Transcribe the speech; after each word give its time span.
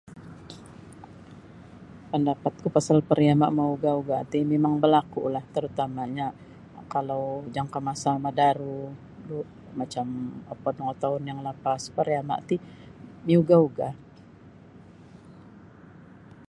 Pandapatku 2.11 2.67
pasal 2.75 2.97
pariama 3.09 3.47
mauga-uga 3.59 4.17
ti 4.31 4.39
mimang 4.49 4.75
balaku 4.83 5.21
lah 5.33 5.43
terutamanya 5.55 6.27
kalau 6.93 7.23
jangka 7.55 7.79
masa 7.89 8.11
madaru 8.25 8.81
macam 9.79 10.05
apat 10.53 10.73
limo 10.75 10.83
ngotaun 10.85 11.21
yang 11.29 11.39
lapas 11.47 11.81
pariama 11.95 12.35
ti 12.49 12.55
miuga-uga 13.27 13.89